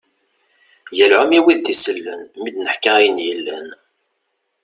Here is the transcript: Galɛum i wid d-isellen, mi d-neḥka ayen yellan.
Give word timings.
Galɛum 0.97 1.31
i 1.37 1.39
wid 1.45 1.59
d-isellen, 1.63 2.21
mi 2.41 2.49
d-neḥka 2.53 2.91
ayen 2.97 3.17
yellan. 3.27 3.67